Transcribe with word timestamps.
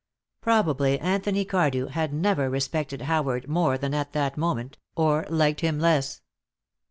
Probably 0.41 0.97
Anthony 0.99 1.45
Cardew 1.45 1.89
had 1.89 2.11
never 2.11 2.49
respected 2.49 3.03
Howard 3.03 3.47
more 3.47 3.77
than 3.77 3.93
at 3.93 4.13
that 4.13 4.35
moment, 4.35 4.79
or 4.95 5.27
liked 5.29 5.61
him 5.61 5.77
less. 5.79 6.21